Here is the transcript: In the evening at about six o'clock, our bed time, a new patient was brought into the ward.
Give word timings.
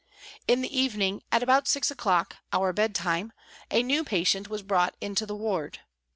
In 0.47 0.61
the 0.63 0.75
evening 0.75 1.21
at 1.31 1.43
about 1.43 1.67
six 1.67 1.91
o'clock, 1.91 2.37
our 2.51 2.73
bed 2.73 2.95
time, 2.95 3.33
a 3.69 3.83
new 3.83 4.03
patient 4.03 4.49
was 4.49 4.63
brought 4.63 4.95
into 4.99 5.27
the 5.27 5.35
ward. 5.35 5.81